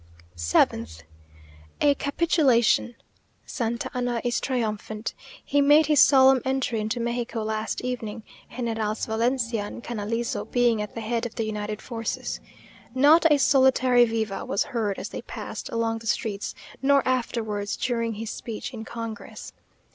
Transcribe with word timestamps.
7th. 0.35 1.03
A 1.79 1.93
capitulation. 1.93 2.95
Santa 3.45 3.87
Anna 3.93 4.19
is 4.23 4.39
triumphant. 4.39 5.13
He 5.45 5.61
made 5.61 5.85
his 5.85 6.01
solemn 6.01 6.41
entry 6.43 6.79
into 6.79 6.99
Mexico 6.99 7.43
last 7.43 7.81
evening, 7.81 8.23
Generals 8.55 9.05
Valencia 9.05 9.61
and 9.65 9.83
Canalizo 9.83 10.45
being 10.45 10.81
at 10.81 10.95
the 10.95 11.01
head 11.01 11.27
of 11.27 11.35
the 11.35 11.45
united 11.45 11.83
forces. 11.83 12.39
Not 12.95 13.31
a 13.31 13.37
solitary 13.37 14.05
viva 14.05 14.43
was 14.43 14.63
heard 14.63 14.97
as 14.97 15.09
they 15.09 15.21
passed 15.21 15.69
along 15.69 15.99
the 15.99 16.07
streets; 16.07 16.55
nor 16.81 17.07
afterwards, 17.07 17.77
during 17.77 18.15
his 18.15 18.31
speech 18.31 18.73
in 18.73 18.83
congress. 18.83 19.53